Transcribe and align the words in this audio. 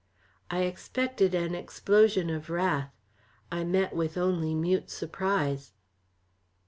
I 0.49 0.63
expected 0.63 1.35
an 1.35 1.53
explosion 1.53 2.31
of 2.31 2.49
wrath; 2.49 2.91
I 3.51 3.63
met 3.63 3.95
with 3.95 4.17
only 4.17 4.55
mute 4.55 4.89
surprise. 4.89 5.73